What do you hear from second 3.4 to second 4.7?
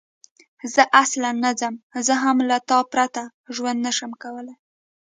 ژوند نه شم کولای.